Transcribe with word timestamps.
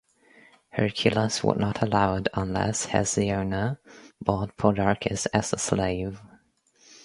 Hercules 0.69 1.43
would 1.43 1.59
not 1.59 1.83
allow 1.83 2.15
it 2.15 2.27
unless 2.33 2.87
Hesione 2.87 3.77
bought 4.19 4.57
Podarces 4.57 5.27
as 5.31 5.53
a 5.53 5.59
slave. 5.59 6.19